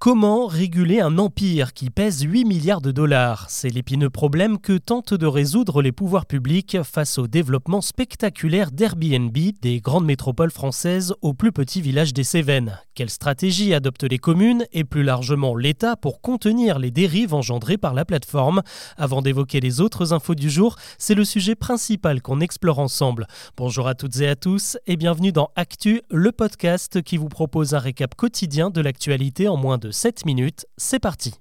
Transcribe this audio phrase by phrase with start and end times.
[0.00, 3.46] Comment réguler un empire qui pèse 8 milliards de dollars?
[3.48, 9.36] C'est l'épineux problème que tentent de résoudre les pouvoirs publics face au développement spectaculaire d'Airbnb
[9.60, 12.78] des grandes métropoles françaises aux plus petits villages des Cévennes.
[12.94, 17.92] Quelle stratégie adoptent les communes et plus largement l'État pour contenir les dérives engendrées par
[17.92, 18.62] la plateforme?
[18.96, 23.26] Avant d'évoquer les autres infos du jour, c'est le sujet principal qu'on explore ensemble.
[23.56, 27.74] Bonjour à toutes et à tous et bienvenue dans Actu, le podcast qui vous propose
[27.74, 30.66] un récap quotidien de l'actualité en moins de 7 minutes.
[30.76, 31.34] C'est parti.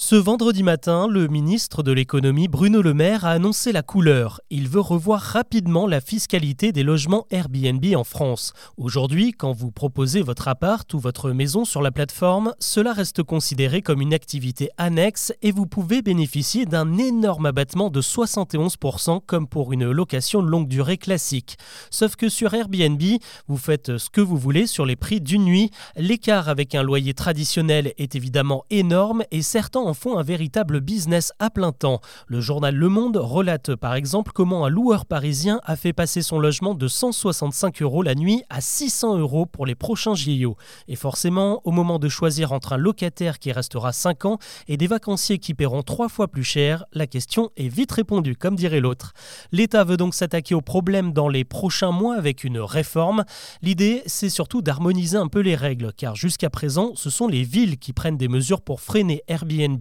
[0.00, 4.40] Ce vendredi matin, le ministre de l'économie Bruno Le Maire a annoncé la couleur.
[4.48, 8.52] Il veut revoir rapidement la fiscalité des logements Airbnb en France.
[8.76, 13.82] Aujourd'hui, quand vous proposez votre appart ou votre maison sur la plateforme, cela reste considéré
[13.82, 19.72] comme une activité annexe et vous pouvez bénéficier d'un énorme abattement de 71% comme pour
[19.72, 21.58] une location longue durée classique.
[21.90, 23.02] Sauf que sur Airbnb,
[23.48, 25.72] vous faites ce que vous voulez sur les prix d'une nuit.
[25.96, 31.32] L'écart avec un loyer traditionnel est évidemment énorme et certains en font un véritable business
[31.38, 32.00] à plein temps.
[32.26, 36.38] Le journal Le Monde relate par exemple comment un loueur parisien a fait passer son
[36.38, 40.56] logement de 165 euros la nuit à 600 euros pour les prochains JO.
[40.88, 44.86] Et forcément, au moment de choisir entre un locataire qui restera 5 ans et des
[44.86, 49.14] vacanciers qui paieront 3 fois plus cher, la question est vite répondue, comme dirait l'autre.
[49.52, 53.24] L'État veut donc s'attaquer au problème dans les prochains mois avec une réforme.
[53.62, 57.78] L'idée, c'est surtout d'harmoniser un peu les règles, car jusqu'à présent, ce sont les villes
[57.78, 59.77] qui prennent des mesures pour freiner Airbnb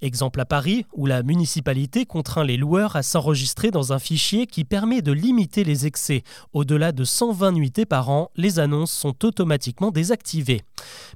[0.00, 4.64] Exemple à Paris, où la municipalité contraint les loueurs à s'enregistrer dans un fichier qui
[4.64, 6.22] permet de limiter les excès.
[6.52, 10.62] Au-delà de 120 nuitées par an, les annonces sont automatiquement désactivées.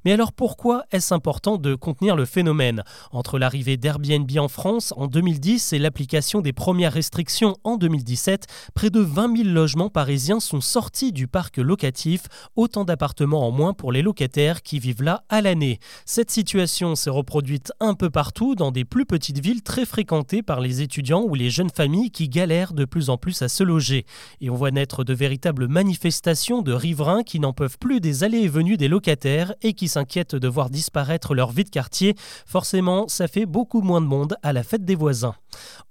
[0.05, 2.83] Mais alors pourquoi est-ce important de contenir le phénomène?
[3.11, 8.89] Entre l'arrivée d'Airbnb en France en 2010 et l'application des premières restrictions en 2017, près
[8.89, 12.23] de 20 000 logements parisiens sont sortis du parc locatif,
[12.55, 15.79] autant d'appartements en moins pour les locataires qui vivent là à l'année.
[16.05, 18.16] Cette situation s'est reproduite un peu partout
[18.55, 22.29] dans des plus petites villes très fréquentées par les étudiants ou les jeunes familles qui
[22.29, 24.07] galèrent de plus en plus à se loger.
[24.41, 28.39] Et on voit naître de véritables manifestations de riverains qui n'en peuvent plus des allées
[28.39, 32.15] et venues des locataires et qui s'inquiètent de voir disparaître leur vie de quartier.
[32.47, 35.35] Forcément, ça fait beaucoup moins de monde à la fête des voisins.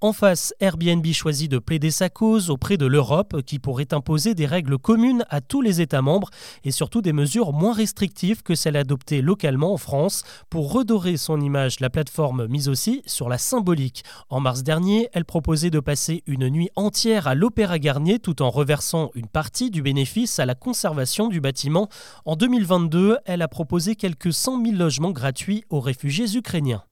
[0.01, 4.45] En face, Airbnb choisit de plaider sa cause auprès de l'Europe qui pourrait imposer des
[4.45, 6.29] règles communes à tous les États membres
[6.63, 11.41] et surtout des mesures moins restrictives que celles adoptées localement en France pour redorer son
[11.41, 11.79] image.
[11.79, 12.16] La plateforme
[12.47, 14.03] mise aussi sur la symbolique.
[14.29, 18.49] En mars dernier, elle proposait de passer une nuit entière à l'Opéra Garnier tout en
[18.49, 21.89] reversant une partie du bénéfice à la conservation du bâtiment.
[22.25, 26.83] En 2022, elle a proposé quelques 100 000 logements gratuits aux réfugiés ukrainiens.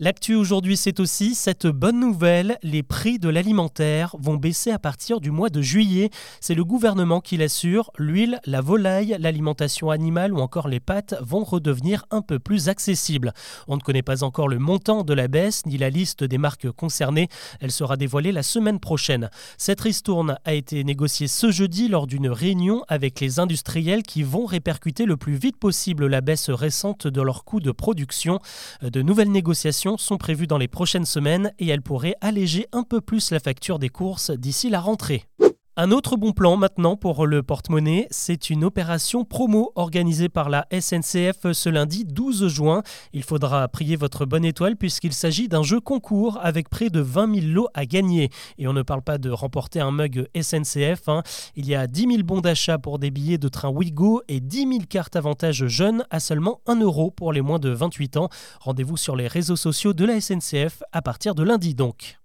[0.00, 2.56] L'actu aujourd'hui, c'est aussi cette bonne nouvelle.
[2.62, 6.10] Les prix de l'alimentaire vont baisser à partir du mois de juillet.
[6.40, 7.90] C'est le gouvernement qui l'assure.
[7.98, 13.32] L'huile, la volaille, l'alimentation animale ou encore les pâtes vont redevenir un peu plus accessibles.
[13.66, 16.70] On ne connaît pas encore le montant de la baisse ni la liste des marques
[16.70, 17.26] concernées.
[17.58, 19.30] Elle sera dévoilée la semaine prochaine.
[19.56, 24.46] Cette ristourne a été négociée ce jeudi lors d'une réunion avec les industriels qui vont
[24.46, 28.38] répercuter le plus vite possible la baisse récente de leurs coûts de production.
[28.80, 33.00] De nouvelles négociations sont prévues dans les prochaines semaines et elles pourraient alléger un peu
[33.00, 35.24] plus la facture des courses d'ici la rentrée.
[35.80, 40.66] Un autre bon plan maintenant pour le porte-monnaie, c'est une opération promo organisée par la
[40.72, 42.82] SNCF ce lundi 12 juin.
[43.12, 47.42] Il faudra prier votre bonne étoile puisqu'il s'agit d'un jeu concours avec près de 20
[47.42, 48.28] 000 lots à gagner.
[48.58, 51.08] Et on ne parle pas de remporter un mug SNCF.
[51.08, 51.22] Hein.
[51.54, 54.58] Il y a 10 000 bons d'achat pour des billets de train Wigo et 10
[54.58, 58.30] 000 cartes avantages jeunes à seulement 1 euro pour les moins de 28 ans.
[58.58, 62.18] Rendez-vous sur les réseaux sociaux de la SNCF à partir de lundi donc.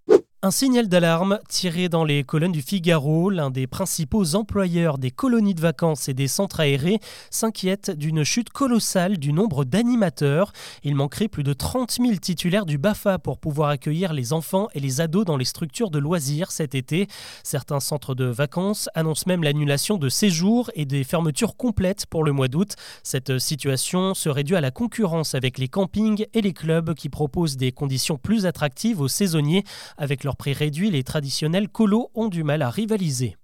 [0.46, 5.54] Un signal d'alarme tiré dans les colonnes du Figaro, l'un des principaux employeurs des colonies
[5.54, 7.00] de vacances et des centres aérés
[7.30, 10.52] s'inquiète d'une chute colossale du nombre d'animateurs.
[10.84, 14.82] Il manquerait plus de 30 000 titulaires du BAFA pour pouvoir accueillir les enfants et
[14.82, 17.08] les ados dans les structures de loisirs cet été.
[17.44, 22.34] Certains centres de vacances annoncent même l'annulation de séjours et des fermetures complètes pour le
[22.34, 22.76] mois d'août.
[23.02, 27.56] Cette situation serait due à la concurrence avec les campings et les clubs qui proposent
[27.56, 29.64] des conditions plus attractives aux saisonniers
[29.98, 33.36] avec leur prix réduit, les traditionnels colos ont du mal à rivaliser.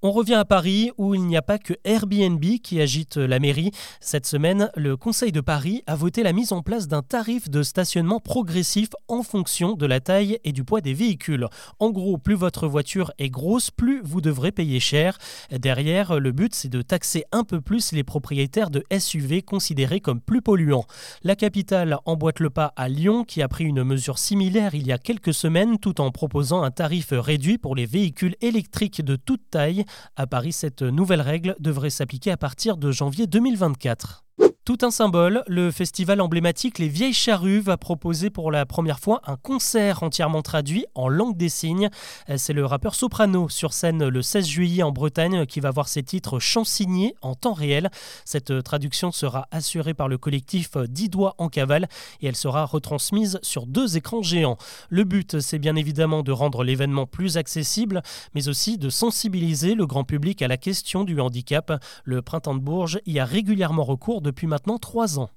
[0.00, 3.72] On revient à Paris où il n'y a pas que Airbnb qui agite la mairie.
[3.98, 7.64] Cette semaine, le Conseil de Paris a voté la mise en place d'un tarif de
[7.64, 11.48] stationnement progressif en fonction de la taille et du poids des véhicules.
[11.80, 15.18] En gros, plus votre voiture est grosse, plus vous devrez payer cher.
[15.50, 20.20] Derrière, le but c'est de taxer un peu plus les propriétaires de SUV considérés comme
[20.20, 20.86] plus polluants.
[21.24, 24.92] La capitale emboîte le pas à Lyon qui a pris une mesure similaire il y
[24.92, 29.42] a quelques semaines tout en proposant un tarif réduit pour les véhicules électriques de toute
[29.50, 29.84] taille.
[30.16, 34.24] À Paris, cette nouvelle règle devrait s'appliquer à partir de janvier 2024.
[34.68, 39.22] Tout un symbole, le festival emblématique Les Vieilles Charrues va proposer pour la première fois
[39.26, 41.88] un concert entièrement traduit en langue des signes.
[42.36, 46.02] C'est le rappeur Soprano sur scène le 16 juillet en Bretagne qui va voir ses
[46.02, 47.88] titres chansignés en temps réel.
[48.26, 51.88] Cette traduction sera assurée par le collectif Dix Doigts en Cavale
[52.20, 54.58] et elle sera retransmise sur deux écrans géants.
[54.90, 58.02] Le but, c'est bien évidemment de rendre l'événement plus accessible,
[58.34, 61.72] mais aussi de sensibiliser le grand public à la question du handicap.
[62.04, 65.30] Le Printemps de Bourges y a régulièrement recours depuis maintenant maintenant 3 ans.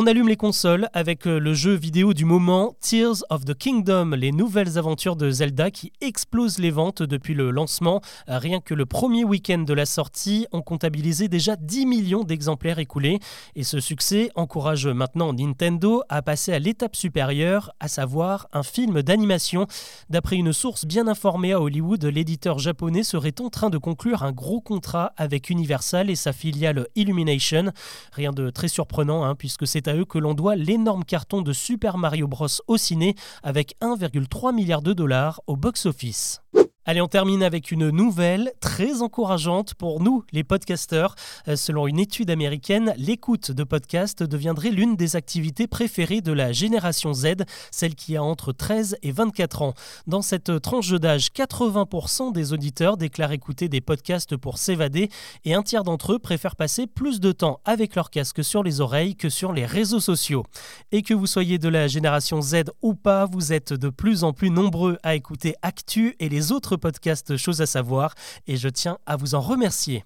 [0.00, 4.10] On allume les consoles avec euh, le jeu vidéo du moment Tears of the Kingdom,
[4.10, 8.00] les nouvelles aventures de Zelda qui explosent les ventes depuis le lancement.
[8.28, 13.18] Rien que le premier week-end de la sortie ont comptabilisé déjà 10 millions d'exemplaires écoulés.
[13.56, 19.02] Et ce succès encourage maintenant Nintendo à passer à l'étape supérieure, à savoir un film
[19.02, 19.66] d'animation.
[20.10, 24.30] D'après une source bien informée à Hollywood, l'éditeur japonais serait en train de conclure un
[24.30, 27.72] gros contrat avec Universal et sa filiale Illumination.
[28.12, 31.52] Rien de très surprenant hein, puisque c'est à eux que l'on doit l'énorme carton de
[31.52, 36.42] Super Mario Bros au ciné avec 1,3 milliard de dollars au box-office.
[36.90, 41.16] Allez, on termine avec une nouvelle très encourageante pour nous, les podcasteurs.
[41.46, 46.50] Euh, selon une étude américaine, l'écoute de podcasts deviendrait l'une des activités préférées de la
[46.52, 49.74] génération Z, celle qui a entre 13 et 24 ans.
[50.06, 55.10] Dans cette tranche d'âge, 80% des auditeurs déclarent écouter des podcasts pour s'évader
[55.44, 58.80] et un tiers d'entre eux préfèrent passer plus de temps avec leur casque sur les
[58.80, 60.46] oreilles que sur les réseaux sociaux.
[60.90, 64.32] Et que vous soyez de la génération Z ou pas, vous êtes de plus en
[64.32, 68.14] plus nombreux à écouter Actu et les autres podcast Chose à savoir
[68.46, 70.04] et je tiens à vous en remercier.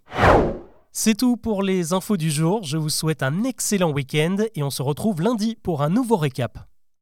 [0.92, 4.70] C'est tout pour les infos du jour, je vous souhaite un excellent week-end et on
[4.70, 6.71] se retrouve lundi pour un nouveau récap.